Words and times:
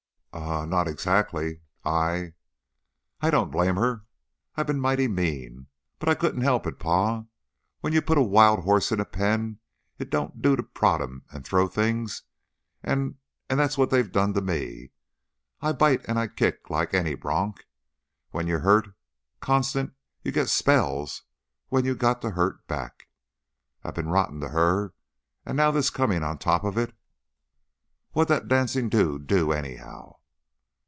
"Um 0.33 0.63
m, 0.63 0.69
not 0.69 0.87
exactly. 0.87 1.59
I" 1.83 2.35
"I 3.21 3.29
don't 3.29 3.51
blame 3.51 3.75
her. 3.75 4.03
I've 4.55 4.65
been 4.67 4.79
mighty 4.79 5.09
mean. 5.09 5.67
But 5.99 6.07
I 6.07 6.15
couldn't 6.15 6.39
help 6.39 6.65
it, 6.65 6.79
pa. 6.79 7.25
When 7.81 7.91
you 7.91 8.01
put 8.01 8.17
a 8.17 8.21
wild 8.23 8.63
horse 8.63 8.93
in 8.93 9.01
a 9.01 9.05
pen, 9.05 9.59
it 9.99 10.09
don't 10.09 10.41
do 10.41 10.55
to 10.55 10.63
prod 10.63 11.01
him 11.01 11.25
and 11.33 11.43
throw 11.45 11.67
things 11.67 12.23
and 12.81 13.17
That's 13.49 13.77
what 13.77 13.89
they've 13.89 14.09
done 14.09 14.31
to 14.35 14.39
me. 14.41 14.91
I 15.61 15.73
bite 15.73 16.05
and 16.07 16.33
kick 16.37 16.69
like 16.69 16.93
any 16.93 17.13
bronc. 17.13 17.65
When 18.29 18.47
you're 18.47 18.59
hurt, 18.59 18.93
constant, 19.41 19.91
you 20.23 20.31
get 20.31 20.47
spells 20.47 21.23
when 21.67 21.83
you've 21.83 21.99
got 21.99 22.21
to 22.21 22.31
hurt 22.31 22.65
back. 22.69 23.09
I've 23.83 23.95
been 23.95 24.07
rotten 24.07 24.39
to 24.39 24.49
her, 24.49 24.93
and 25.45 25.57
now 25.57 25.71
this 25.71 25.89
coming 25.89 26.23
on 26.23 26.37
top 26.37 26.63
of 26.63 26.77
it" 26.77 26.95
"Wha'd 28.13 28.29
that 28.29 28.47
dancin' 28.47 28.87
dude 28.87 29.27
do, 29.27 29.51
anyhow?" 29.51 30.15